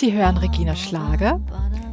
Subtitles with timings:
[0.00, 1.40] Sie hören Regina Schlager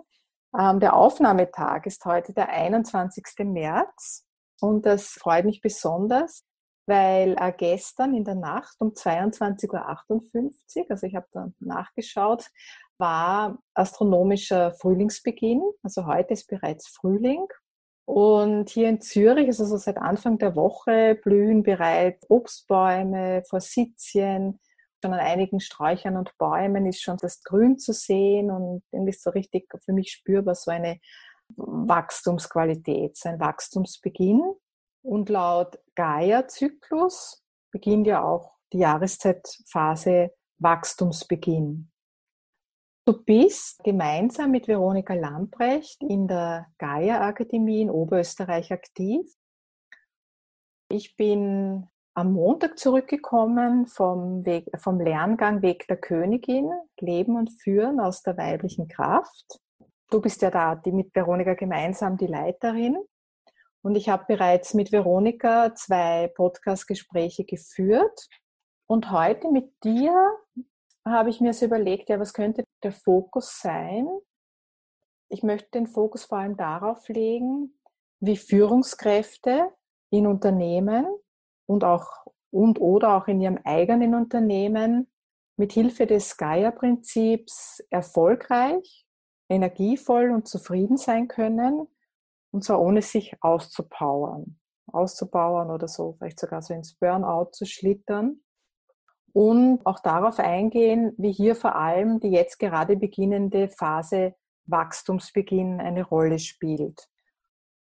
[0.58, 3.46] ähm, der Aufnahmetag ist heute der 21.
[3.46, 4.26] März.
[4.62, 6.44] Und das freut mich besonders,
[6.88, 12.46] weil äh, gestern in der Nacht um 22.58 Uhr, also ich habe da nachgeschaut,
[12.98, 15.62] war astronomischer Frühlingsbeginn.
[15.84, 17.46] Also heute ist bereits Frühling.
[18.08, 24.60] Und hier in Zürich, also so seit Anfang der Woche, blühen bereits Obstbäume, Forsythien,
[25.04, 29.30] Schon an einigen Sträuchern und Bäumen ist schon das Grün zu sehen und irgendwie so
[29.30, 31.00] richtig für mich spürbar so eine
[31.56, 34.42] Wachstumsqualität, so ein Wachstumsbeginn.
[35.04, 41.92] Und laut Gaia-Zyklus beginnt ja auch die Jahreszeitphase Wachstumsbeginn.
[43.08, 49.26] Du bist gemeinsam mit Veronika Lamprecht in der Gaia-Akademie in Oberösterreich aktiv.
[50.90, 56.70] Ich bin am Montag zurückgekommen vom, Weg, vom Lerngang Weg der Königin,
[57.00, 59.62] Leben und Führen aus der weiblichen Kraft.
[60.10, 62.98] Du bist ja da die mit Veronika gemeinsam die Leiterin.
[63.84, 68.28] Und ich habe bereits mit Veronika zwei Podcast-Gespräche geführt.
[68.86, 70.14] Und heute mit dir
[71.06, 74.08] habe ich mir so überlegt, ja, was könnte der Fokus sein?
[75.30, 77.80] Ich möchte den Fokus vor allem darauf legen,
[78.20, 79.72] wie Führungskräfte
[80.10, 81.06] in Unternehmen
[81.66, 85.12] und auch und oder auch in ihrem eigenen Unternehmen
[85.58, 89.06] mit Hilfe des Gaia-Prinzips erfolgreich,
[89.50, 91.88] energievoll und zufrieden sein können.
[92.52, 98.42] Und zwar ohne sich auszupowern, auszupowern oder so, vielleicht sogar so ins Burnout zu schlittern
[99.38, 104.34] und auch darauf eingehen, wie hier vor allem die jetzt gerade beginnende Phase
[104.66, 107.08] Wachstumsbeginn eine Rolle spielt.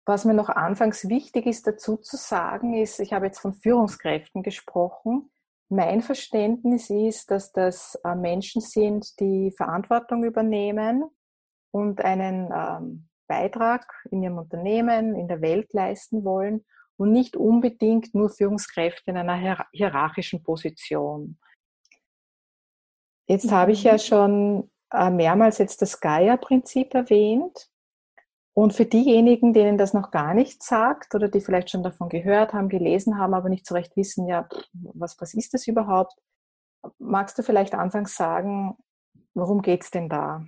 [0.05, 4.43] Was mir noch anfangs wichtig ist dazu zu sagen, ist, ich habe jetzt von Führungskräften
[4.43, 5.31] gesprochen.
[5.71, 11.05] Mein Verständnis ist, dass das äh, Menschen sind, die Verantwortung übernehmen
[11.71, 16.67] und einen ähm, Beitrag in ihrem Unternehmen, in der Welt leisten wollen
[17.01, 21.39] und nicht unbedingt nur Führungskräfte in einer hierarchischen Position.
[23.27, 23.99] Jetzt habe ich ja mhm.
[23.99, 27.71] schon äh, mehrmals jetzt das Gaia-Prinzip erwähnt.
[28.53, 32.53] Und für diejenigen, denen das noch gar nichts sagt oder die vielleicht schon davon gehört
[32.53, 36.13] haben, gelesen haben, aber nicht so recht wissen, ja, was, was ist das überhaupt?
[36.99, 38.77] Magst du vielleicht anfangs sagen,
[39.33, 40.45] worum geht es denn da?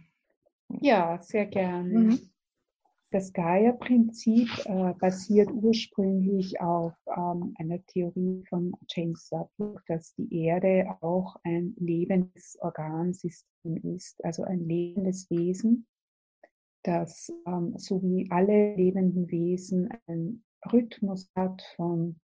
[0.68, 1.98] Ja, sehr gerne.
[1.98, 2.31] Mhm.
[3.12, 10.96] Das Gaia-Prinzip äh, basiert ursprünglich auf ähm, einer Theorie von James Sutton, dass die Erde
[11.02, 15.86] auch ein lebendes Organsystem ist, also ein lebendes Wesen
[16.82, 22.20] dass ähm, so wie alle lebenden Wesen einen Rhythmus hat von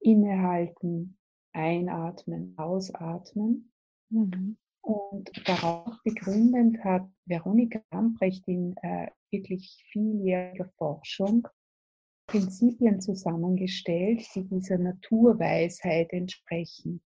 [0.00, 1.16] Innehalten,
[1.52, 3.72] Einatmen, Ausatmen.
[4.10, 4.56] Mhm.
[4.86, 11.48] Und darauf begründend hat Veronika Lamprecht in äh, wirklich vieljähriger Forschung
[12.28, 17.02] Prinzipien zusammengestellt, die dieser Naturweisheit entsprechen.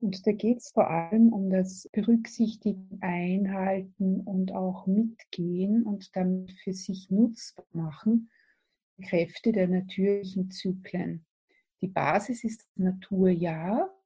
[0.00, 6.48] Und da geht es vor allem um das Berücksichtigen, Einhalten und auch Mitgehen und dann
[6.64, 8.32] für sich nutzbar machen
[9.00, 11.24] Kräfte der natürlichen Zyklen.
[11.82, 13.96] Die Basis ist das Naturjahr.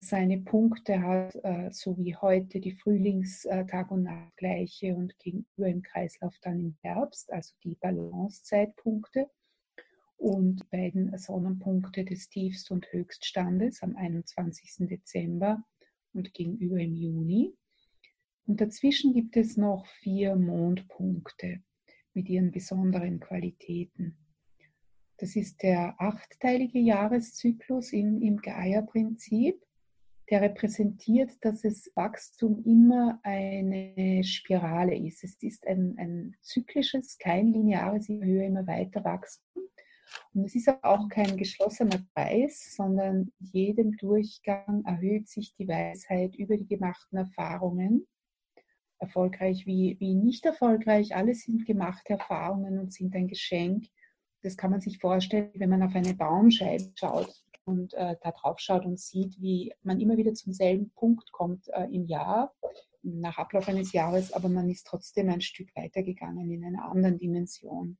[0.00, 6.34] Seine Punkte hat, äh, so wie heute die Frühlingstag- und Nachtgleiche und gegenüber im Kreislauf
[6.42, 9.30] dann im Herbst, also die Balancezeitpunkte
[10.16, 14.86] und beiden Sonnenpunkte des Tiefst- und Höchststandes am 21.
[14.88, 15.64] Dezember
[16.12, 17.54] und gegenüber im Juni.
[18.46, 21.62] Und dazwischen gibt es noch vier Mondpunkte
[22.14, 24.16] mit ihren besonderen Qualitäten.
[25.18, 29.65] Das ist der achtteilige Jahreszyklus im, im Gaia-Prinzip.
[30.28, 35.22] Der repräsentiert, dass das Wachstum immer eine Spirale ist.
[35.22, 39.62] Es ist ein, ein zyklisches, kein lineares, immer höher, immer weiter Wachstum.
[40.34, 46.56] Und es ist auch kein geschlossener Kreis, sondern jedem Durchgang erhöht sich die Weisheit über
[46.56, 48.06] die gemachten Erfahrungen.
[48.98, 53.86] Erfolgreich wie, wie nicht erfolgreich, alles sind gemachte Erfahrungen und sind ein Geschenk.
[54.42, 58.58] Das kann man sich vorstellen, wenn man auf eine Baumscheibe schaut und äh, da drauf
[58.58, 62.54] schaut und sieht, wie man immer wieder zum selben Punkt kommt äh, im Jahr,
[63.02, 67.98] nach Ablauf eines Jahres, aber man ist trotzdem ein Stück weitergegangen in einer anderen Dimension.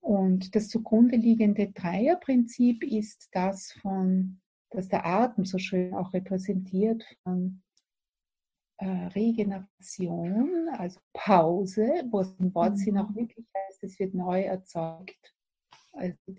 [0.00, 4.40] Und das zugrunde liegende Dreierprinzip ist das von,
[4.70, 7.62] das der Atem so schön auch repräsentiert von
[8.78, 13.16] äh, Regeneration, also Pause, wo es im Wortsinn auch mhm.
[13.16, 15.34] wirklich heißt, es wird neu erzeugt,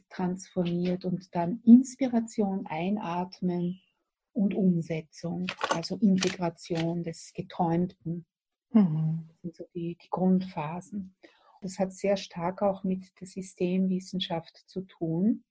[0.09, 3.81] transformiert und dann Inspiration, Einatmen
[4.33, 8.25] und Umsetzung, also Integration des Geträumten.
[8.71, 9.25] Mhm.
[9.27, 11.15] Das sind so die, die Grundphasen.
[11.61, 15.43] Das hat sehr stark auch mit der Systemwissenschaft zu tun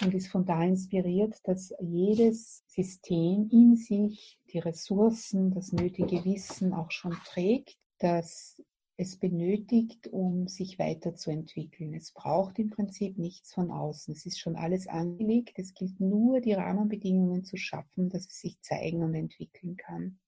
[0.00, 6.74] und ist von da inspiriert, dass jedes System in sich die Ressourcen, das nötige Wissen
[6.74, 8.62] auch schon trägt, das
[9.00, 11.94] es benötigt, um sich weiterzuentwickeln.
[11.94, 14.14] Es braucht im Prinzip nichts von außen.
[14.14, 15.58] Es ist schon alles angelegt.
[15.58, 20.18] Es gilt nur, die Rahmenbedingungen zu schaffen, dass es sich zeigen und entwickeln kann.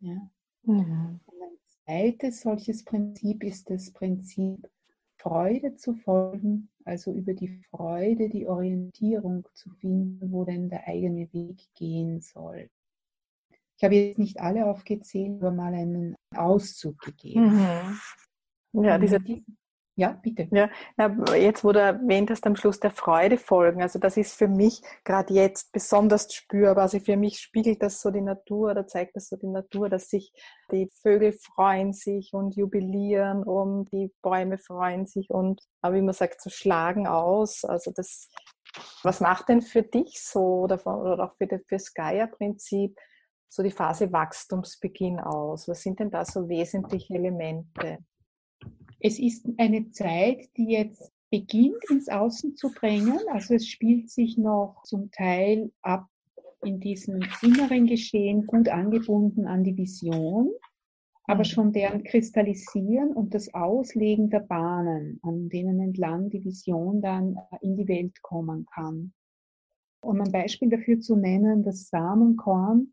[0.00, 0.30] Ja.
[0.62, 1.20] Mhm
[1.88, 4.68] zweites solches Prinzip ist das Prinzip
[5.16, 11.32] Freude zu folgen, also über die Freude die Orientierung zu finden, wo denn der eigene
[11.32, 12.68] Weg gehen soll.
[13.78, 17.56] Ich habe jetzt nicht alle aufgezählt, aber mal einen Auszug gegeben.
[18.72, 18.84] Mhm.
[18.84, 19.18] Ja, diese,
[19.98, 20.48] ja, bitte.
[20.52, 20.70] Ja,
[21.34, 23.82] jetzt, wo du erwähnt hast, am Schluss der Freude folgen.
[23.82, 26.84] Also das ist für mich gerade jetzt besonders spürbar.
[26.84, 30.08] Also für mich spiegelt das so die Natur oder zeigt das so die Natur, dass
[30.08, 30.32] sich
[30.70, 36.42] die Vögel freuen sich und jubilieren und die Bäume freuen sich und, wie man sagt,
[36.42, 37.64] so schlagen aus.
[37.64, 38.28] Also das,
[39.02, 42.96] was macht denn für dich so oder, oder auch für, das Gaia-Prinzip
[43.48, 45.68] so die Phase Wachstumsbeginn aus?
[45.68, 47.98] Was sind denn da so wesentliche Elemente?
[49.00, 53.20] Es ist eine Zeit, die jetzt beginnt ins Außen zu drängen.
[53.32, 56.06] Also es spielt sich noch zum Teil ab
[56.62, 60.50] in diesem inneren Geschehen gut angebunden an die Vision,
[61.24, 61.44] aber mhm.
[61.44, 67.76] schon deren Kristallisieren und das Auslegen der Bahnen, an denen entlang die Vision dann in
[67.76, 69.12] die Welt kommen kann.
[70.00, 72.92] Um ein Beispiel dafür zu nennen, das Samenkorn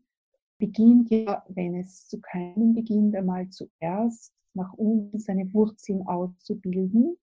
[0.58, 7.16] beginnt ja, wenn es zu keinem beginnt, einmal zuerst nach unten seine Wurzeln auszubilden.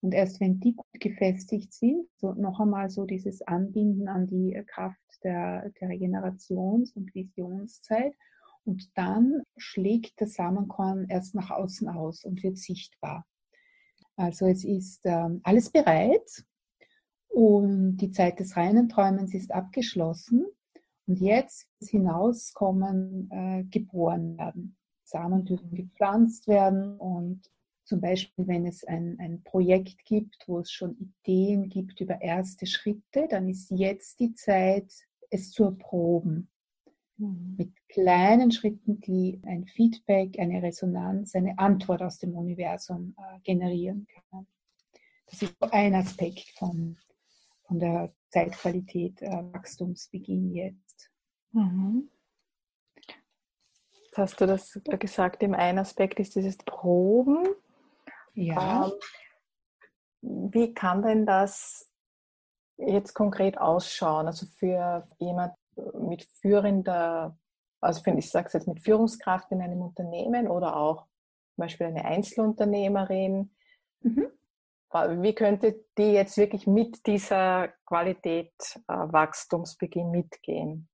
[0.00, 4.62] Und erst wenn die gut gefestigt sind, so noch einmal so dieses Anbinden an die
[4.66, 8.14] Kraft der, der Regenerations- und Visionszeit.
[8.64, 13.26] Und dann schlägt das Samenkorn erst nach außen aus und wird sichtbar.
[14.16, 16.44] Also es ist ähm, alles bereit
[17.28, 20.44] und die Zeit des reinen Träumens ist abgeschlossen.
[21.08, 24.76] Und jetzt hinauskommen, äh, geboren werden.
[25.04, 27.50] Samen dürfen gepflanzt werden und
[27.84, 32.66] zum Beispiel, wenn es ein, ein Projekt gibt, wo es schon Ideen gibt über erste
[32.66, 34.92] Schritte, dann ist jetzt die Zeit,
[35.30, 36.50] es zu erproben.
[37.16, 37.54] Mhm.
[37.56, 44.06] Mit kleinen Schritten, die ein Feedback, eine Resonanz, eine Antwort aus dem Universum äh, generieren
[44.30, 44.46] können.
[45.30, 46.98] Das ist ein Aspekt von,
[47.62, 50.87] von der Zeitqualität, äh, Wachstumsbeginn jetzt.
[51.52, 52.10] Mhm
[54.18, 57.46] hast du das gesagt, im einen Aspekt ist dieses Proben.
[58.34, 58.86] Ja.
[58.86, 58.92] Ähm,
[60.20, 61.88] wie kann denn das
[62.76, 64.26] jetzt konkret ausschauen?
[64.26, 65.54] Also für jemand
[65.94, 67.38] mit führender
[67.80, 71.06] also finde ich, sage es jetzt mit Führungskraft in einem Unternehmen oder auch
[71.54, 73.54] zum Beispiel eine Einzelunternehmerin.
[74.00, 74.26] Mhm.
[74.90, 78.52] Wie könnte die jetzt wirklich mit dieser Qualität
[78.88, 80.88] äh, Wachstumsbeginn mitgehen?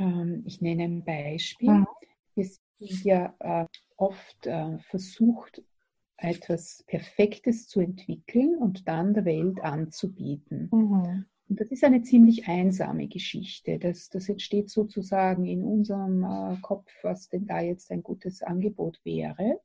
[0.00, 1.70] Ähm, ich nenne ein Beispiel.
[1.70, 1.86] Mhm.
[2.34, 3.66] Wir sind ja äh,
[3.96, 5.62] oft äh, versucht,
[6.16, 10.68] etwas Perfektes zu entwickeln und dann der Welt anzubieten.
[10.72, 11.26] Mhm.
[11.48, 13.78] Und das ist eine ziemlich einsame Geschichte.
[13.78, 19.00] Das, das entsteht sozusagen in unserem äh, Kopf, was denn da jetzt ein gutes Angebot
[19.04, 19.60] wäre.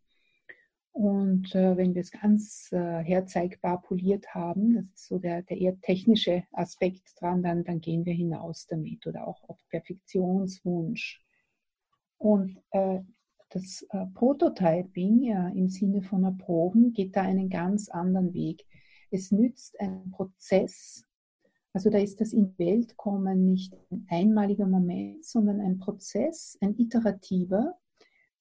[1.46, 5.58] Und äh, wenn wir es ganz äh, herzeigbar poliert haben, das ist so der, der
[5.58, 11.24] eher technische Aspekt dran, dann, dann gehen wir hinaus damit oder auch auf Perfektionswunsch.
[12.18, 13.00] Und äh,
[13.50, 18.66] das äh, Prototyping im Sinne von Erproben geht da einen ganz anderen Weg.
[19.12, 21.06] Es nützt einen Prozess,
[21.74, 26.58] also da ist das in die Welt kommen nicht ein einmaliger Moment, sondern ein Prozess,
[26.60, 27.78] ein iterativer.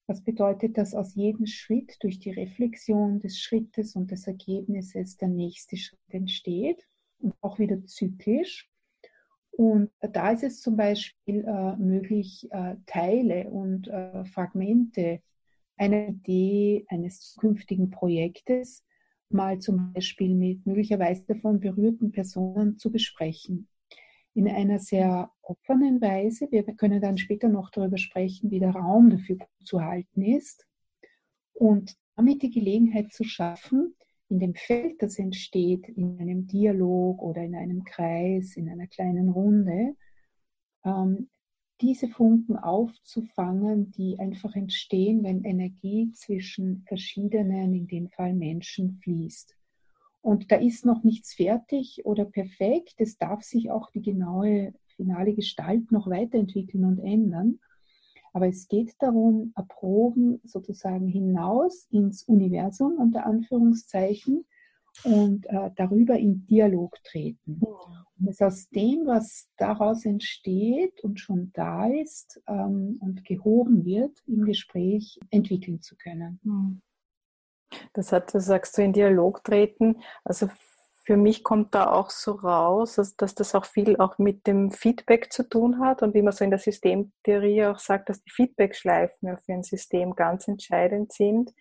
[0.06, 5.28] Was bedeutet, dass aus jedem Schritt durch die Reflexion des Schrittes und des Ergebnisses der
[5.28, 6.86] nächste Schritt entsteht
[7.20, 8.68] und auch wieder zyklisch.
[9.50, 15.22] Und da ist es zum Beispiel äh, möglich, äh, Teile und äh, Fragmente
[15.76, 18.84] einer Idee eines zukünftigen Projektes
[19.30, 23.68] mal zum Beispiel mit möglicherweise davon berührten Personen zu besprechen.
[24.34, 26.50] In einer sehr offenen Weise.
[26.50, 30.66] Wir können dann später noch darüber sprechen, wie der Raum dafür zu halten ist.
[31.52, 33.94] Und damit die Gelegenheit zu schaffen,
[34.28, 39.28] in dem Feld, das entsteht, in einem Dialog oder in einem Kreis, in einer kleinen
[39.28, 39.94] Runde,
[40.84, 41.28] ähm,
[41.80, 49.54] diese Funken aufzufangen, die einfach entstehen, wenn Energie zwischen verschiedenen, in dem Fall Menschen, fließt.
[50.24, 52.94] Und da ist noch nichts fertig oder perfekt.
[52.96, 57.60] Es darf sich auch die genaue finale Gestalt noch weiterentwickeln und ändern.
[58.32, 64.46] Aber es geht darum, erproben sozusagen hinaus ins Universum unter Anführungszeichen
[65.02, 67.60] und äh, darüber in Dialog treten.
[68.18, 74.22] Und es aus dem, was daraus entsteht und schon da ist ähm, und gehoben wird,
[74.26, 76.40] im Gespräch entwickeln zu können.
[76.44, 76.80] Hm.
[77.92, 80.02] Das hat, das sagst du, in Dialog treten.
[80.24, 80.48] Also
[81.04, 85.32] für mich kommt da auch so raus, dass, das auch viel auch mit dem Feedback
[85.32, 89.36] zu tun hat und wie man so in der Systemtheorie auch sagt, dass die Feedback-Schleifen
[89.38, 91.52] für ein System ganz entscheidend sind.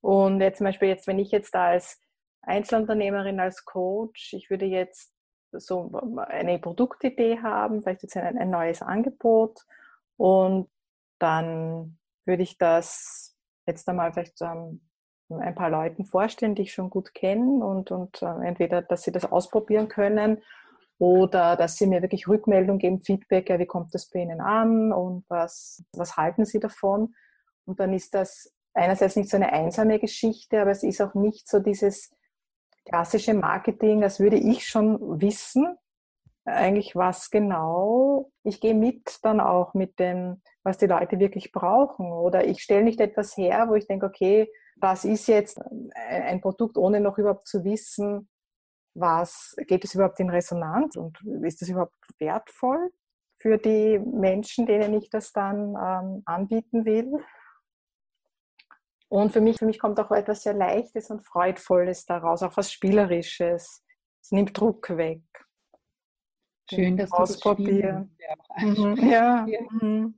[0.00, 2.00] Und jetzt zum Beispiel jetzt, wenn ich jetzt da als
[2.42, 5.12] Einzelunternehmerin, als Coach, ich würde jetzt
[5.52, 5.92] so
[6.28, 9.60] eine Produktidee haben, vielleicht jetzt ein, ein neues Angebot
[10.16, 10.70] und
[11.18, 14.80] dann würde ich das jetzt einmal vielleicht so einem
[15.40, 19.12] ein paar Leuten vorstellen, die ich schon gut kenne und, und äh, entweder, dass sie
[19.12, 20.42] das ausprobieren können
[20.98, 24.92] oder dass sie mir wirklich Rückmeldung geben, Feedback, ja, wie kommt das bei Ihnen an
[24.92, 27.14] und was, was halten Sie davon?
[27.64, 31.48] Und dann ist das einerseits nicht so eine einsame Geschichte, aber es ist auch nicht
[31.48, 32.14] so dieses
[32.84, 35.76] klassische Marketing, als würde ich schon wissen,
[36.44, 38.30] eigentlich was genau.
[38.42, 42.10] Ich gehe mit dann auch mit dem, was die Leute wirklich brauchen.
[42.12, 44.50] Oder ich stelle nicht etwas her, wo ich denke, okay,
[44.82, 45.60] was ist jetzt
[45.94, 48.28] ein Produkt, ohne noch überhaupt zu wissen,
[48.94, 52.90] was geht es überhaupt in Resonanz und ist das überhaupt wertvoll
[53.38, 57.12] für die Menschen, denen ich das dann ähm, anbieten will.
[59.08, 62.72] Und für mich, für mich kommt auch etwas sehr Leichtes und Freudvolles daraus, auch was
[62.72, 63.84] Spielerisches.
[64.20, 65.22] Es nimmt Druck weg.
[66.70, 68.16] Schön, dass du ausprobieren.
[68.56, 68.96] Das mhm.
[69.10, 69.46] ja.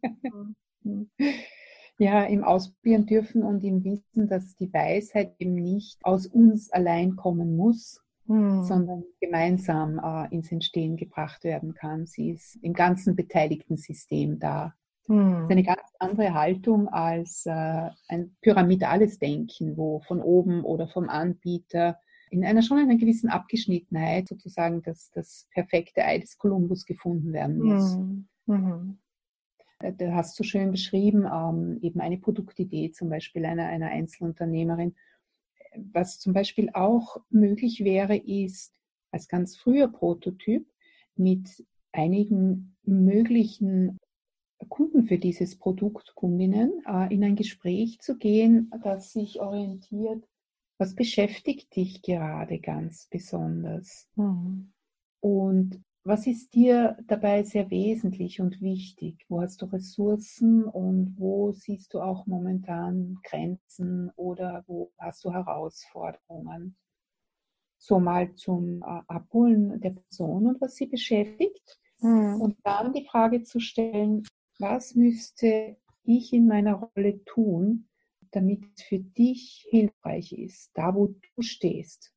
[0.87, 1.11] Mhm.
[1.99, 7.17] ja, im Ausprobieren dürfen und im Wissen, dass die Weisheit eben nicht aus uns allein
[7.17, 8.65] kommen muss, hm.
[8.65, 12.07] sondern gemeinsam äh, ins Entstehen gebracht werden kann.
[12.07, 14.75] Sie ist im ganzen beteiligten System da.
[15.07, 15.33] Hm.
[15.33, 20.89] Das ist eine ganz andere Haltung als äh, ein pyramidales Denken, wo von oben oder
[20.89, 21.99] vom Anbieter
[22.31, 27.59] in einer schon einer gewissen Abgeschnittenheit sozusagen das, das perfekte Ei des Kolumbus gefunden werden
[27.59, 27.95] muss.
[27.95, 28.29] Hm.
[28.47, 28.99] Mhm.
[29.85, 34.95] Äh, du hast so schön beschrieben, ähm, eben eine Produktidee zum Beispiel einer, einer Einzelunternehmerin.
[35.93, 38.79] Was zum Beispiel auch möglich wäre, ist
[39.11, 40.67] als ganz früher Prototyp
[41.17, 43.99] mit einigen möglichen
[44.69, 50.25] Kunden für dieses Produkt, Kundinnen, äh, in ein Gespräch zu gehen, das sich orientiert,
[50.79, 54.09] was beschäftigt dich gerade ganz besonders?
[54.17, 54.73] Mhm.
[55.21, 59.25] Und was ist dir dabei sehr wesentlich und wichtig?
[59.29, 65.33] Wo hast du Ressourcen und wo siehst du auch momentan Grenzen oder wo hast du
[65.33, 66.77] Herausforderungen?
[67.79, 71.79] So mal zum äh, Abholen der Person und was sie beschäftigt.
[72.01, 72.41] Mhm.
[72.41, 74.25] Und dann die Frage zu stellen,
[74.59, 77.89] Was müsste ich in meiner Rolle tun,
[78.31, 82.14] damit es für dich hilfreich ist, da wo du stehst?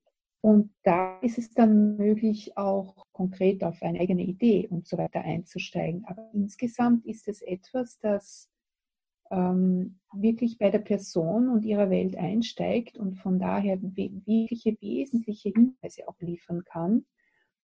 [0.47, 5.19] Und da ist es dann möglich, auch konkret auf eine eigene Idee und so weiter
[5.19, 6.05] einzusteigen.
[6.05, 8.49] Aber insgesamt ist es etwas, das
[9.29, 16.07] ähm, wirklich bei der Person und ihrer Welt einsteigt und von daher wirkliche wesentliche Hinweise
[16.07, 17.05] auch liefern kann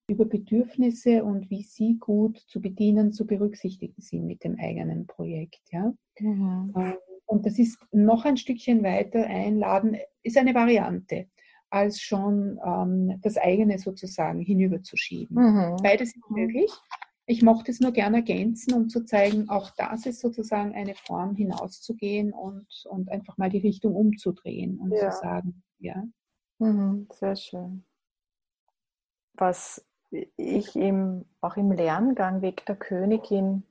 [0.09, 5.61] über Bedürfnisse und wie sie gut zu bedienen, zu berücksichtigen sind mit dem eigenen Projekt.
[5.71, 5.93] Ja?
[6.19, 6.73] Mhm.
[6.75, 6.95] Ähm,
[7.27, 11.29] und das ist noch ein Stückchen weiter einladen, ist eine Variante
[11.73, 15.35] als schon ähm, das eigene sozusagen hinüberzuschieben.
[15.35, 15.77] Mhm.
[15.81, 16.35] Beides ist mhm.
[16.35, 16.71] möglich.
[17.25, 21.35] Ich mochte es nur gerne ergänzen, um zu zeigen, auch das ist sozusagen eine Form,
[21.35, 25.09] hinauszugehen und, und einfach mal die Richtung umzudrehen und ja.
[25.09, 26.03] zu sagen, ja.
[26.59, 27.85] Mhm, sehr schön.
[29.33, 33.63] Was ich im, auch im Lerngang Weg der Königin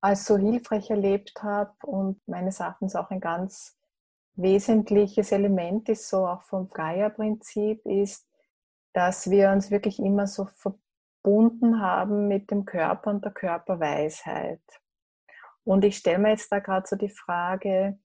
[0.00, 3.76] als so hilfreich erlebt habe und meines Erachtens auch ein ganz
[4.36, 8.26] wesentliches Element ist, so auch vom Gaia-Prinzip, ist,
[8.92, 14.62] dass wir uns wirklich immer so verbunden haben mit dem Körper und der Körperweisheit.
[15.64, 17.98] Und ich stelle mir jetzt da gerade so die Frage,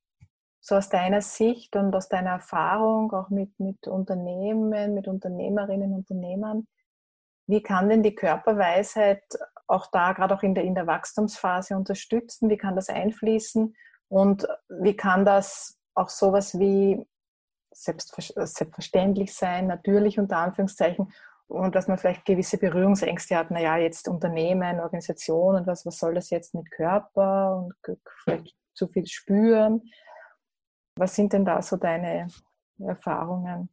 [0.62, 6.00] so aus deiner Sicht und aus deiner Erfahrung, auch mit, mit Unternehmen, mit Unternehmerinnen und
[6.00, 6.68] Unternehmern,
[7.48, 9.24] wie kann denn die Körperweisheit
[9.66, 12.48] auch da, gerade auch in der, in der Wachstumsphase unterstützen?
[12.48, 13.76] Wie kann das einfließen?
[14.08, 17.06] Und wie kann das auch sowas wie
[17.72, 21.12] selbstverständlich sein, natürlich unter Anführungszeichen,
[21.48, 26.14] und dass man vielleicht gewisse Berührungsängste hat, naja, jetzt Unternehmen, Organisation und was, was soll
[26.14, 29.82] das jetzt mit Körper und vielleicht zu viel spüren.
[30.96, 32.28] Was sind denn da so deine
[32.78, 33.70] Erfahrungen?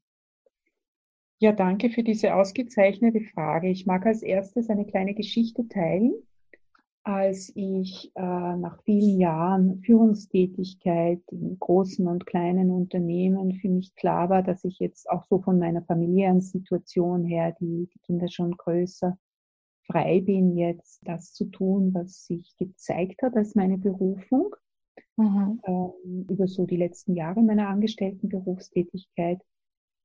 [1.38, 3.68] Ja, danke für diese ausgezeichnete Frage.
[3.68, 6.14] Ich mag als erstes eine kleine Geschichte teilen
[7.06, 14.28] als ich äh, nach vielen Jahren Führungstätigkeit in großen und kleinen Unternehmen für mich klar
[14.28, 18.56] war, dass ich jetzt auch so von meiner familiären Situation her, die, die Kinder schon
[18.56, 19.16] größer,
[19.86, 24.56] frei bin, jetzt das zu tun, was sich gezeigt hat als meine Berufung.
[25.16, 25.60] Mhm.
[25.64, 29.40] Ähm, über so die letzten Jahre meiner angestellten Berufstätigkeit.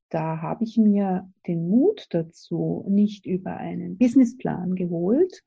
[0.10, 5.44] Da habe ich mir den Mut dazu nicht über einen Businessplan geholt,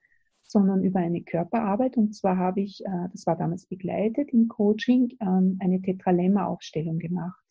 [0.55, 1.97] sondern über eine Körperarbeit.
[1.97, 7.43] Und zwar habe ich, äh, das war damals begleitet im Coaching, ähm, eine Tetralemma-Aufstellung gemacht.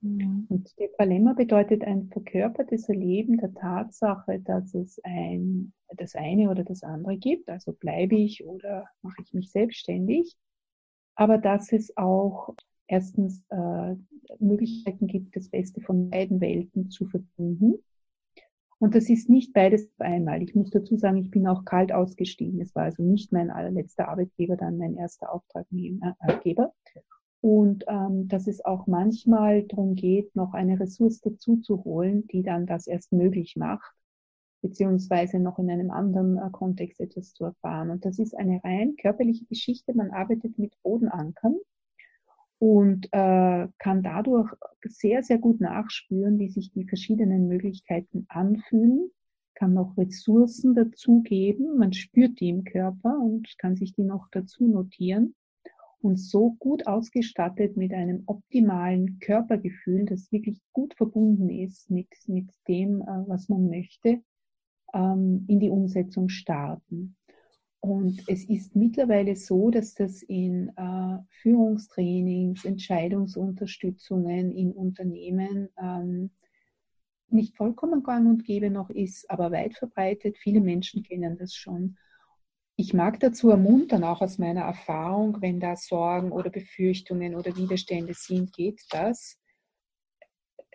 [0.00, 0.46] Mhm.
[0.48, 6.82] Und Tetralemma bedeutet ein verkörpertes Erleben der Tatsache, dass es ein, das eine oder das
[6.82, 7.50] andere gibt.
[7.50, 10.34] Also bleibe ich oder mache ich mich selbstständig.
[11.14, 12.54] Aber dass es auch
[12.86, 13.96] erstens äh,
[14.38, 17.74] Möglichkeiten gibt, das Beste von beiden Welten zu verbinden
[18.78, 20.42] und das ist nicht beides auf einmal.
[20.42, 22.60] Ich muss dazu sagen, ich bin auch kalt ausgestiegen.
[22.60, 26.74] Es war also nicht mein allerletzter Arbeitgeber, dann mein erster Auftraggeber.
[27.40, 32.42] Und ähm, dass es auch manchmal darum geht, noch eine Ressource dazu zu holen, die
[32.42, 33.94] dann das erst möglich macht,
[34.62, 37.90] beziehungsweise noch in einem anderen äh, Kontext etwas zu erfahren.
[37.90, 39.94] Und das ist eine rein körperliche Geschichte.
[39.94, 41.56] Man arbeitet mit Bodenankern
[42.58, 44.50] und äh, kann dadurch
[44.82, 49.10] sehr, sehr gut nachspüren, wie sich die verschiedenen Möglichkeiten anfühlen,
[49.54, 54.66] kann noch Ressourcen dazugeben, man spürt die im Körper und kann sich die noch dazu
[54.66, 55.34] notieren
[56.00, 62.50] und so gut ausgestattet mit einem optimalen Körpergefühl, das wirklich gut verbunden ist mit, mit
[62.68, 64.22] dem, äh, was man möchte,
[64.94, 67.16] ähm, in die Umsetzung starten.
[67.86, 76.32] Und es ist mittlerweile so, dass das in äh, Führungstrainings, Entscheidungsunterstützungen in Unternehmen ähm,
[77.28, 80.36] nicht vollkommen gang und gäbe noch ist, aber weit verbreitet.
[80.36, 81.96] Viele Menschen kennen das schon.
[82.74, 88.14] Ich mag dazu ermuntern, auch aus meiner Erfahrung, wenn da Sorgen oder Befürchtungen oder Widerstände
[88.14, 89.38] sind, geht das.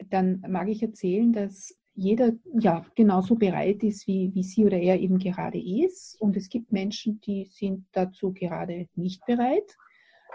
[0.08, 4.99] Dann mag ich erzählen, dass jeder ja genauso bereit ist, wie, wie sie oder er
[4.99, 6.19] eben gerade ist.
[6.19, 9.77] Und es gibt Menschen, die sind dazu gerade nicht bereit.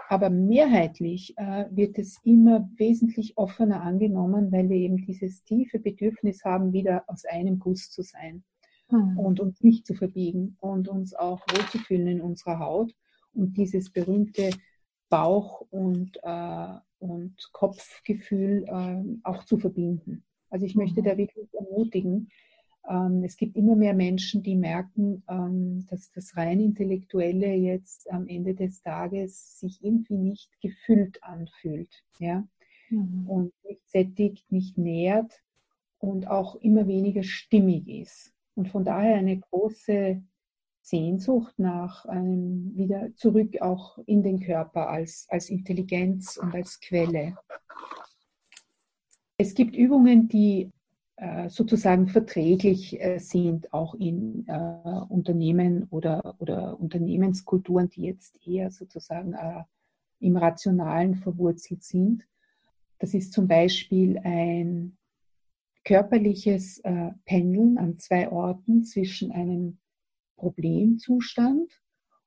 [0.09, 6.45] Aber mehrheitlich äh, wird es immer wesentlich offener angenommen, weil wir eben dieses tiefe Bedürfnis
[6.45, 8.43] haben, wieder aus einem Guss zu sein
[8.89, 9.17] hm.
[9.17, 12.93] und uns nicht zu verbiegen und uns auch wohlzufühlen in unserer Haut
[13.33, 14.51] und dieses berühmte
[15.09, 20.23] Bauch- und, äh, und Kopfgefühl äh, auch zu verbinden.
[20.49, 22.29] Also ich möchte da wirklich ermutigen.
[22.89, 28.27] Ähm, es gibt immer mehr Menschen, die merken, ähm, dass das rein Intellektuelle jetzt am
[28.27, 32.03] Ende des Tages sich irgendwie nicht gefüllt anfühlt.
[32.19, 32.47] Ja?
[32.89, 33.27] Mhm.
[33.27, 35.41] Und nicht sättigt, nicht nährt
[35.99, 38.33] und auch immer weniger stimmig ist.
[38.55, 40.21] Und von daher eine große
[40.81, 47.35] Sehnsucht nach einem wieder zurück auch in den Körper als, als Intelligenz und als Quelle.
[49.39, 50.71] Es gibt Übungen, die
[51.17, 58.71] äh, sozusagen verträglich äh, sind, auch in äh, Unternehmen oder, oder Unternehmenskulturen, die jetzt eher
[58.71, 59.35] sozusagen
[60.19, 62.27] im Rationalen verwurzelt sind.
[62.97, 64.97] Das ist zum Beispiel ein
[65.83, 66.81] körperliches
[67.25, 69.77] Pendeln an zwei Orten zwischen einem
[70.35, 71.71] Problemzustand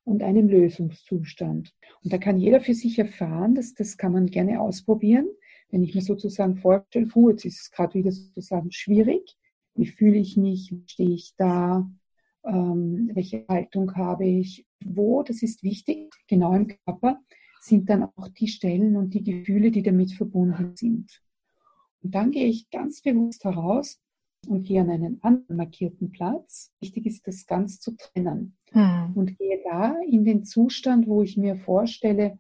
[0.05, 1.75] und einem Lösungszustand.
[2.05, 5.27] Und da kann jeder für sich erfahren, dass das kann man gerne ausprobieren.
[5.71, 9.37] Wenn ich mir sozusagen vorstelle, puh, jetzt ist es gerade wieder sozusagen schwierig.
[9.75, 10.73] Wie fühle ich mich?
[10.73, 11.89] Wie stehe ich da?
[12.45, 14.67] Ähm, welche Haltung habe ich?
[14.85, 15.23] Wo?
[15.23, 16.13] Das ist wichtig.
[16.27, 17.21] Genau im Körper
[17.61, 21.23] sind dann auch die Stellen und die Gefühle, die damit verbunden sind.
[22.03, 24.01] Und dann gehe ich ganz bewusst heraus
[24.49, 26.73] und gehe an einen anderen markierten Platz.
[26.81, 28.57] Wichtig ist, das ganz zu trennen.
[28.73, 29.13] Hm.
[29.15, 32.39] Und gehe da in den Zustand, wo ich mir vorstelle,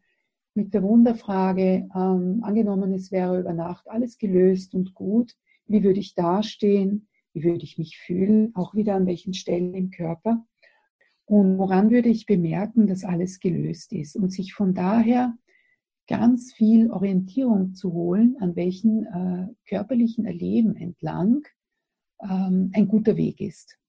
[0.54, 5.34] mit der Wunderfrage, ähm, angenommen, es wäre über Nacht alles gelöst und gut,
[5.66, 9.90] wie würde ich dastehen, wie würde ich mich fühlen, auch wieder an welchen Stellen im
[9.90, 10.44] Körper?
[11.26, 14.16] Und woran würde ich bemerken, dass alles gelöst ist?
[14.16, 15.36] Und sich von daher
[16.08, 21.46] ganz viel Orientierung zu holen, an welchen äh, körperlichen Erleben entlang
[22.20, 23.79] ähm, ein guter Weg ist.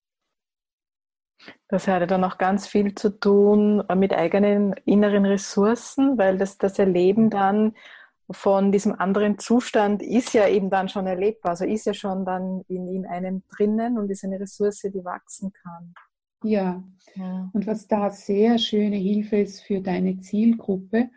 [1.67, 6.38] Das hat ja dann auch ganz viel zu tun äh, mit eigenen inneren Ressourcen, weil
[6.38, 7.73] das, das Erleben dann
[8.30, 12.62] von diesem anderen Zustand ist ja eben dann schon erlebbar, also ist ja schon dann
[12.67, 15.93] in, in einem drinnen und ist eine Ressource, die wachsen kann.
[16.43, 16.84] Ja.
[17.15, 17.49] ja.
[17.54, 21.10] und was da sehr schöne Hilfe ist für deine Zielgruppe,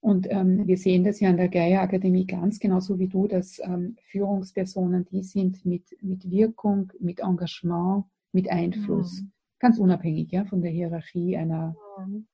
[0.00, 3.58] und ähm, wir sehen das ja an der Geier Akademie ganz genauso wie du, dass
[3.60, 9.22] ähm, Führungspersonen die sind mit, mit Wirkung, mit Engagement, mit Einfluss.
[9.22, 9.33] Mhm
[9.64, 11.74] ganz unabhängig ja, von der Hierarchie einer,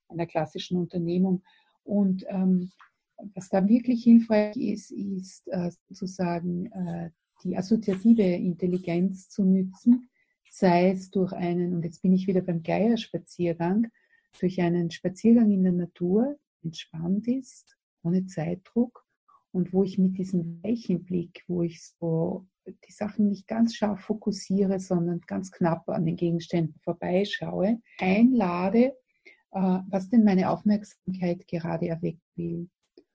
[0.08, 1.44] einer klassischen Unternehmung.
[1.84, 2.72] Und ähm,
[3.34, 7.10] was da wirklich hilfreich ist, ist äh, sozusagen äh,
[7.44, 10.10] die assoziative Intelligenz zu nützen,
[10.50, 13.86] sei es durch einen, und jetzt bin ich wieder beim Geierspaziergang,
[14.40, 19.06] durch einen Spaziergang in der Natur, entspannt ist, ohne Zeitdruck
[19.52, 24.00] und wo ich mit diesem weichen Blick, wo ich so die Sachen nicht ganz scharf
[24.00, 28.96] fokussiere, sondern ganz knapp an den Gegenständen vorbeischaue, einlade,
[29.52, 32.68] äh, was denn meine Aufmerksamkeit gerade erwecken will.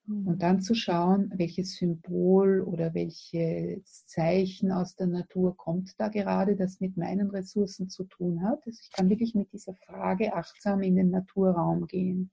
[0.08, 0.28] Mhm.
[0.28, 6.56] Und dann zu schauen, welches Symbol oder welches Zeichen aus der Natur kommt da gerade,
[6.56, 8.66] das mit meinen Ressourcen zu tun hat.
[8.66, 12.32] Also ich kann wirklich mit dieser Frage achtsam in den Naturraum gehen.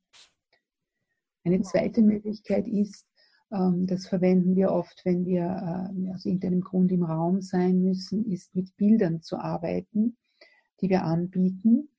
[1.44, 3.07] Eine zweite Möglichkeit ist,
[3.52, 8.54] das verwenden wir oft, wenn wir äh, aus irgendeinem Grund im Raum sein müssen, ist
[8.54, 10.16] mit Bildern zu arbeiten,
[10.80, 11.90] die wir anbieten.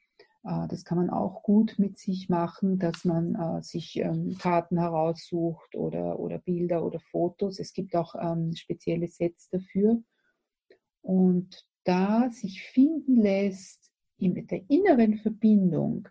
[0.43, 4.79] Äh, das kann man auch gut mit sich machen, dass man äh, sich ähm, Karten
[4.79, 7.59] heraussucht oder, oder Bilder oder Fotos.
[7.59, 10.01] Es gibt auch ähm, spezielle Sets dafür.
[11.01, 16.07] Und da sich finden lässt in der inneren Verbindung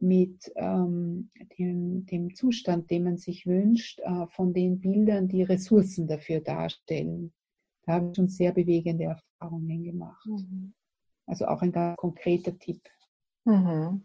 [0.00, 6.06] mit ähm, dem, dem, Zustand, den man sich wünscht, äh, von den Bildern, die Ressourcen
[6.06, 7.32] dafür darstellen.
[7.84, 10.26] Da habe ich schon sehr bewegende Erfahrungen gemacht.
[10.26, 10.72] Mhm.
[11.26, 12.82] Also auch ein ganz konkreter Tipp.
[13.44, 14.02] Mhm.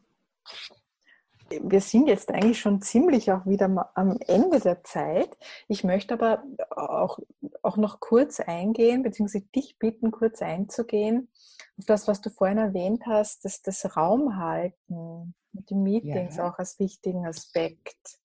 [1.50, 5.38] Wir sind jetzt eigentlich schon ziemlich auch wieder am Ende der Zeit.
[5.68, 7.20] Ich möchte aber auch,
[7.62, 11.30] auch noch kurz eingehen, beziehungsweise dich bitten, kurz einzugehen
[11.78, 16.50] auf das, was du vorhin erwähnt hast, dass das Raumhalten mit den Meetings ja.
[16.50, 18.20] auch als wichtigen Aspekt.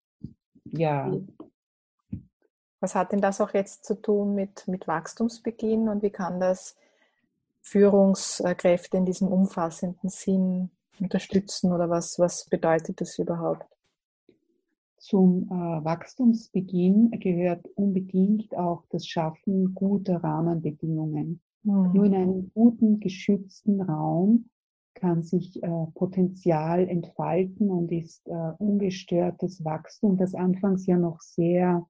[0.65, 1.13] Ja.
[2.81, 6.77] Was hat denn das auch jetzt zu tun mit, mit Wachstumsbeginn und wie kann das
[7.61, 13.67] Führungskräfte in diesem umfassenden Sinn unterstützen oder was, was bedeutet das überhaupt?
[14.99, 21.41] Zum äh, Wachstumsbeginn gehört unbedingt auch das Schaffen guter Rahmenbedingungen.
[21.63, 21.93] Mhm.
[21.95, 24.51] Nur in einem guten, geschützten Raum
[24.95, 31.87] kann sich äh, Potenzial entfalten und ist äh, ungestörtes Wachstum, das anfangs ja noch sehr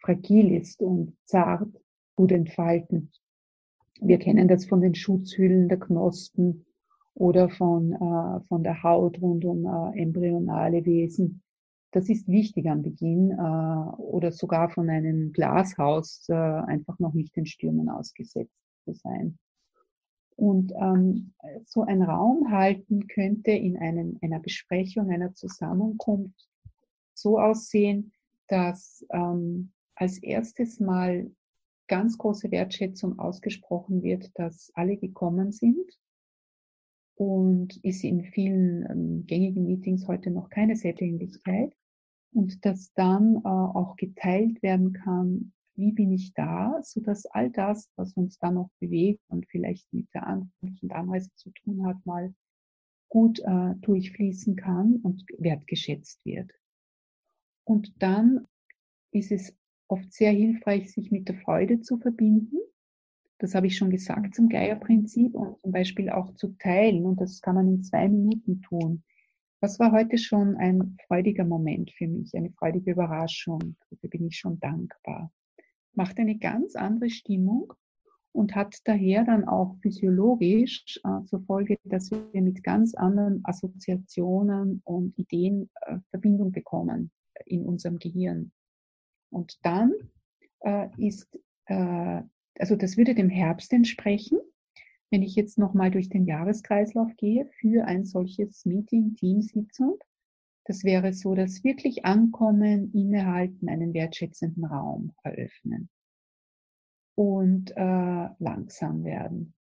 [0.00, 1.68] fragil ist und zart,
[2.14, 3.10] gut entfalten.
[4.00, 6.64] Wir kennen das von den Schutzhüllen der Knospen
[7.16, 11.42] oder von, äh, von der Haut rund um äh, embryonale Wesen.
[11.90, 17.34] Das ist wichtig am Beginn äh, oder sogar von einem Glashaus äh, einfach noch nicht
[17.34, 19.38] den Stürmen ausgesetzt zu sein.
[20.36, 21.32] Und ähm,
[21.64, 26.46] so ein Raum halten könnte in einem, einer Besprechung, einer Zusammenkunft
[27.14, 28.12] so aussehen,
[28.48, 31.30] dass ähm, als erstes mal
[31.88, 35.80] ganz große Wertschätzung ausgesprochen wird, dass alle gekommen sind
[37.16, 41.74] und ist in vielen ähm, gängigen Meetings heute noch keine Selbstständigkeit
[42.32, 47.50] und dass dann äh, auch geteilt werden kann, wie bin ich da, so dass all
[47.50, 51.86] das, was uns dann noch bewegt und vielleicht mit der Ankunft und Anreise zu tun
[51.86, 52.34] hat, mal
[53.08, 56.50] gut äh, durchfließen kann und wertgeschätzt wird.
[57.64, 58.46] Und dann
[59.12, 59.56] ist es
[59.88, 62.58] oft sehr hilfreich, sich mit der Freude zu verbinden.
[63.38, 67.04] Das habe ich schon gesagt zum Geierprinzip und zum Beispiel auch zu teilen.
[67.04, 69.02] Und das kann man in zwei Minuten tun.
[69.60, 73.76] Was war heute schon ein freudiger Moment für mich, eine freudige Überraschung?
[73.90, 75.32] Dafür bin ich schon dankbar.
[75.94, 77.72] Macht eine ganz andere Stimmung
[78.32, 84.82] und hat daher dann auch physiologisch äh, zur Folge, dass wir mit ganz anderen Assoziationen
[84.84, 87.10] und Ideen äh, Verbindung bekommen
[87.46, 88.52] in unserem Gehirn.
[89.30, 89.92] Und dann
[90.60, 92.22] äh, ist, äh,
[92.58, 94.38] also das würde dem Herbst entsprechen,
[95.10, 99.98] wenn ich jetzt nochmal durch den Jahreskreislauf gehe für ein solches Meeting, Teamsitzung.
[100.64, 105.88] Das wäre so, dass wirklich Ankommen, Innehalten, einen wertschätzenden Raum eröffnen
[107.14, 109.54] und äh, langsam werden.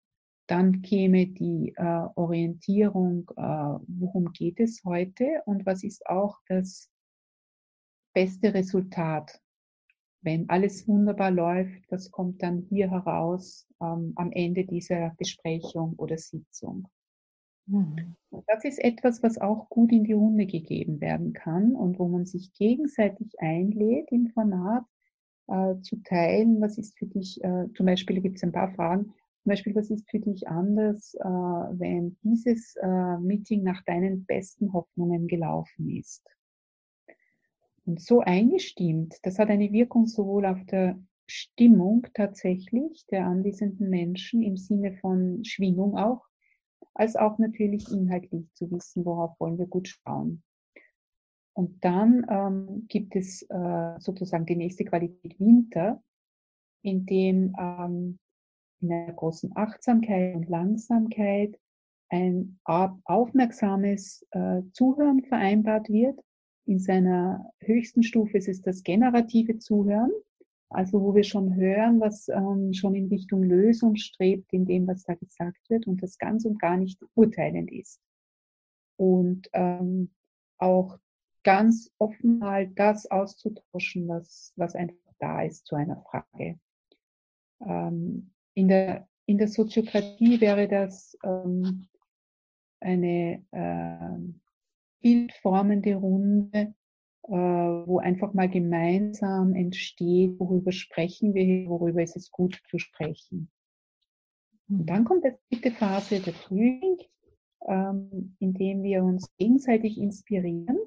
[0.47, 6.89] Dann käme die äh, Orientierung, äh, worum geht es heute und was ist auch das
[8.13, 9.41] beste Resultat.
[10.23, 16.17] Wenn alles wunderbar läuft, das kommt dann hier heraus ähm, am Ende dieser Besprechung oder
[16.17, 16.87] Sitzung.
[17.65, 18.15] Mhm.
[18.47, 22.25] Das ist etwas, was auch gut in die Runde gegeben werden kann und wo man
[22.25, 24.83] sich gegenseitig einlädt im Format,
[25.47, 29.13] äh, zu teilen, was ist für dich, äh, zum Beispiel gibt es ein paar Fragen,
[29.43, 34.71] zum Beispiel, was ist für dich anders, äh, wenn dieses äh, Meeting nach deinen besten
[34.71, 36.23] Hoffnungen gelaufen ist?
[37.85, 44.41] Und so eingestimmt, das hat eine Wirkung sowohl auf der Stimmung tatsächlich der anwesenden Menschen
[44.41, 46.25] im Sinne von Schwingung auch,
[46.93, 50.43] als auch natürlich inhaltlich zu wissen, worauf wollen wir gut schauen.
[51.53, 56.01] Und dann ähm, gibt es äh, sozusagen die nächste Qualität Winter,
[56.81, 58.19] in dem ähm,
[58.81, 61.57] in einer großen Achtsamkeit und Langsamkeit
[62.09, 66.19] ein aufmerksames äh, Zuhören vereinbart wird.
[66.65, 70.11] In seiner höchsten Stufe ist es das generative Zuhören,
[70.69, 75.03] also wo wir schon hören, was ähm, schon in Richtung Lösung strebt in dem, was
[75.03, 77.99] da gesagt wird und das ganz und gar nicht urteilend ist.
[78.97, 80.11] Und ähm,
[80.57, 80.97] auch
[81.43, 86.59] ganz offen mal das auszutauschen, was, was einfach da ist zu einer Frage.
[87.61, 91.87] Ähm, in, der, in der Soziokratie wäre das ähm,
[92.79, 94.42] eine äh,
[95.03, 96.73] bildformende Runde,
[97.27, 103.51] äh, wo einfach mal gemeinsam entsteht, worüber sprechen wir, worüber ist es gut zu sprechen.
[104.69, 106.97] Und dann kommt die dritte Phase, der Frühling,
[107.67, 110.79] ähm, in dem wir uns gegenseitig inspirieren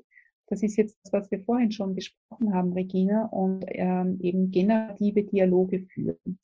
[0.48, 5.24] das ist jetzt das, was wir vorhin schon besprochen haben, Regina, und ähm, eben generative
[5.24, 6.38] Dialoge führen.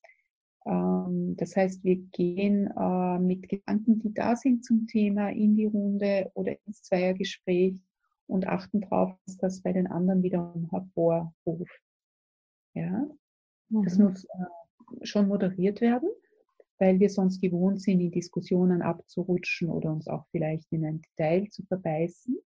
[0.67, 5.67] Ähm, das heißt, wir gehen äh, mit Gedanken, die da sind zum Thema, in die
[5.67, 7.83] Runde oder ins Zweiergespräch
[8.27, 11.83] und achten darauf, dass das bei den anderen wiederum hervorruft.
[12.75, 13.07] Ja,
[13.69, 13.85] mhm.
[13.85, 16.09] das muss äh, schon moderiert werden,
[16.79, 21.49] weil wir sonst gewohnt sind, in Diskussionen abzurutschen oder uns auch vielleicht in ein Detail
[21.49, 22.39] zu verbeißen.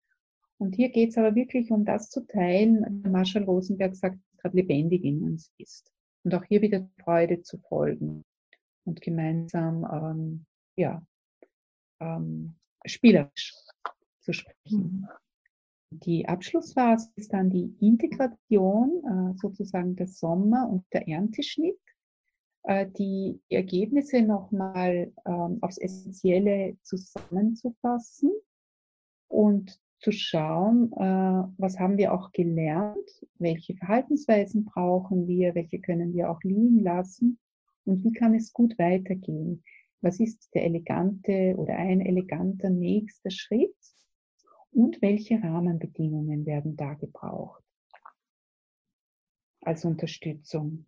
[0.59, 5.05] Und hier geht es aber wirklich um das zu teilen, Marshall Rosenberg sagt, gerade lebendig
[5.05, 5.91] in uns ist.
[6.25, 8.25] Und auch hier wieder Freude zu folgen
[8.85, 11.07] und gemeinsam ähm, ja,
[12.01, 12.57] ähm,
[12.87, 13.55] spielerisch
[14.21, 14.57] zu sprechen.
[14.71, 15.09] Mhm.
[15.91, 21.79] Die Abschlussphase ist dann die Integration, äh, sozusagen der Sommer- und der Ernteschnitt,
[22.65, 28.33] äh, die Ergebnisse nochmal ähm, aufs Essentielle zusammenzufassen
[29.29, 36.13] und zu schauen, äh, was haben wir auch gelernt, welche Verhaltensweisen brauchen wir, welche können
[36.13, 37.39] wir auch liegen lassen
[37.87, 39.65] und wie kann es gut weitergehen.
[40.03, 43.75] Was ist der elegante oder ein eleganter nächster Schritt
[44.73, 47.65] und welche Rahmenbedingungen werden da gebraucht
[49.63, 50.85] als Unterstützung.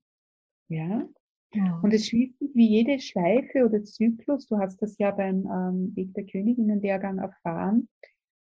[0.68, 1.08] Ja?
[1.54, 1.80] ja.
[1.82, 5.96] Und es schließt sich wie jede Schleife oder Zyklus, du hast das ja beim ähm,
[5.96, 7.88] Weg der Königinnen-Lehrgang erfahren,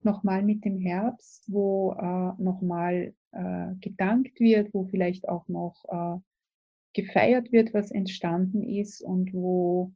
[0.05, 6.21] nochmal mit dem Herbst, wo äh, nochmal äh, gedankt wird, wo vielleicht auch noch äh,
[6.93, 9.93] gefeiert wird, was entstanden ist und wo,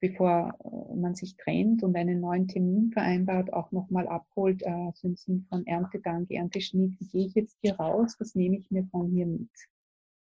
[0.00, 5.08] bevor äh, man sich trennt und einen neuen Termin vereinbart, auch nochmal abholt, äh, so
[5.08, 8.84] im Sinn von Erntedank, Ernteschnitt, wie gehe ich jetzt hier raus, was nehme ich mir
[8.90, 9.50] von hier mit?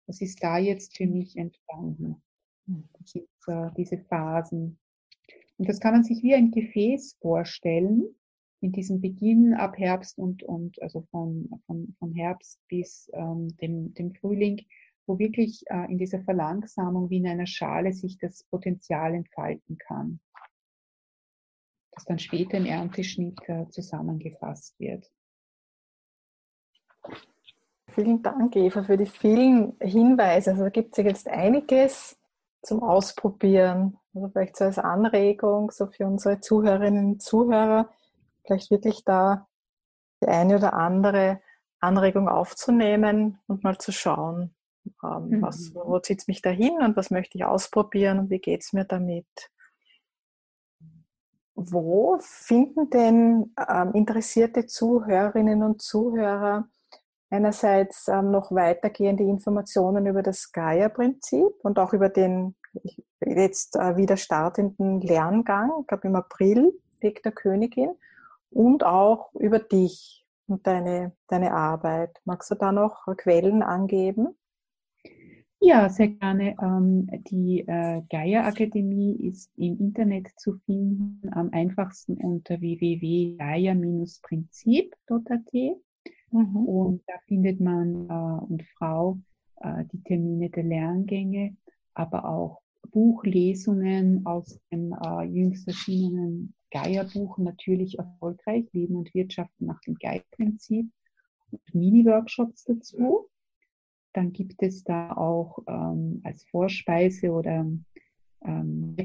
[0.05, 2.21] Was ist da jetzt für mich entstanden?
[2.67, 4.77] Äh, diese Phasen.
[5.57, 8.05] Und das kann man sich wie ein Gefäß vorstellen,
[8.63, 13.93] in diesem Beginn ab Herbst und, und also von, von, von Herbst bis ähm, dem,
[13.93, 14.65] dem Frühling,
[15.05, 20.21] wo wirklich äh, in dieser Verlangsamung wie in einer Schale sich das Potenzial entfalten kann,
[21.91, 25.11] das dann später im Ernteschnitt äh, zusammengefasst wird.
[27.89, 30.51] Vielen Dank, Eva, für die vielen Hinweise.
[30.51, 32.17] Also da gibt es jetzt einiges
[32.61, 33.99] zum Ausprobieren.
[34.15, 37.89] Also vielleicht so als Anregung, so für unsere Zuhörerinnen und Zuhörer,
[38.45, 39.47] vielleicht wirklich da
[40.21, 41.41] die eine oder andere
[41.79, 44.55] Anregung aufzunehmen und mal zu schauen,
[45.03, 45.41] ähm, mhm.
[45.41, 48.73] was, wo zieht es mich dahin und was möchte ich ausprobieren und wie geht es
[48.73, 49.27] mir damit.
[51.55, 56.67] Wo finden denn ähm, interessierte Zuhörerinnen und Zuhörer
[57.29, 62.55] einerseits ähm, noch weitergehende Informationen über das Gaia-Prinzip und auch über den
[63.25, 67.91] jetzt äh, wieder startenden Lerngang, ich glaube im April, Weg der Königin,
[68.53, 72.19] und auch über dich und deine, deine Arbeit.
[72.25, 74.35] Magst du da noch Quellen angeben?
[75.65, 76.57] Ja, sehr gerne.
[76.61, 85.53] Ähm, die äh, Gaia-Akademie ist im Internet zu finden, am einfachsten unter www.gaia-prinzip.at.
[86.31, 86.65] Mhm.
[86.65, 89.19] Und da findet man äh, und Frau
[89.61, 91.55] äh, die Termine der Lerngänge,
[91.93, 92.61] aber auch
[92.91, 100.91] Buchlesungen aus dem äh, jüngst erschienenen Gaia-Buch natürlich erfolgreich, Leben und Wirtschaften nach dem Gaia-Prinzip
[101.51, 103.29] und Mini-Workshops dazu.
[104.13, 107.65] Dann gibt es da auch ähm, als Vorspeise oder
[108.45, 108.95] ähm,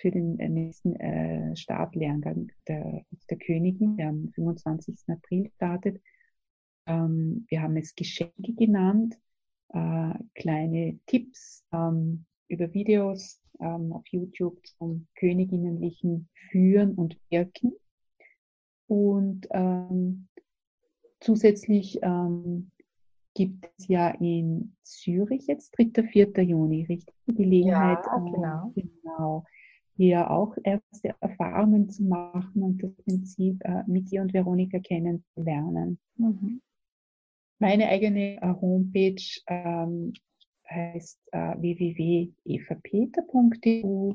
[0.00, 5.00] für den nächsten äh, Startlehrgang der, der Königin, der am 25.
[5.08, 6.02] April startet.
[6.86, 9.18] Ähm, wir haben es Geschenke genannt,
[9.68, 17.72] äh, kleine Tipps, ähm, über Videos ähm, auf YouTube zum königinnenlichen Führen und Wirken.
[18.86, 20.28] Und ähm,
[21.20, 22.70] zusätzlich ähm,
[23.34, 26.04] gibt es ja in Zürich jetzt 3.
[26.04, 26.42] 4.
[26.42, 27.14] Juni, richtig?
[27.26, 28.72] Die Gelegenheit, ja, genau.
[28.76, 29.44] Äh, genau
[29.96, 35.98] hier auch erste Erfahrungen zu machen und das Prinzip äh, mit dir und Veronika kennenzulernen.
[36.16, 36.60] Mhm.
[37.58, 40.12] Meine eigene äh, Homepage ähm,
[40.72, 44.14] heißt äh, www.evapeter.eu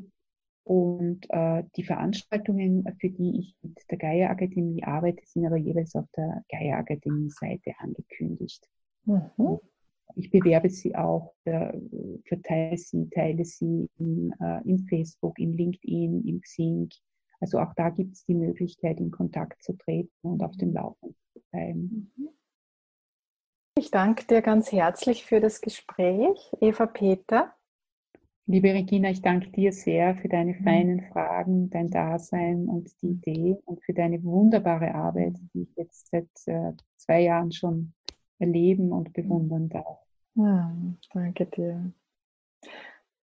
[0.63, 5.95] und äh, die Veranstaltungen, für die ich mit der Gaia Akademie arbeite, sind aber jeweils
[5.95, 8.67] auf der Gaia Akademie Seite angekündigt.
[9.05, 9.59] Mhm.
[10.15, 11.71] Ich bewerbe sie auch, äh,
[12.25, 16.89] verteile sie, teile sie in, äh, in Facebook, in LinkedIn, in Xing.
[17.39, 21.15] Also auch da gibt es die Möglichkeit, in Kontakt zu treten und auf dem Laufenden
[21.31, 22.11] zu bleiben.
[22.17, 22.29] Mhm.
[23.77, 27.53] Ich danke dir ganz herzlich für das Gespräch, Eva Peter.
[28.47, 30.63] Liebe Regina, ich danke dir sehr für deine mhm.
[30.63, 36.09] feinen Fragen, dein Dasein und die Idee und für deine wunderbare Arbeit, die ich jetzt
[36.09, 37.93] seit äh, zwei Jahren schon
[38.39, 39.99] erleben und bewundern darf.
[40.33, 41.91] Hm, danke dir.